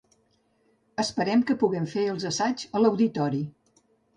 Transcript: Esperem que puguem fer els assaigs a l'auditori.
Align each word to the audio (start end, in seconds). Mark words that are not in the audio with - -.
Esperem 1.03 1.45
que 1.51 1.57
puguem 1.65 1.85
fer 1.93 2.07
els 2.17 2.27
assaigs 2.33 2.67
a 2.73 2.83
l'auditori. 2.85 3.47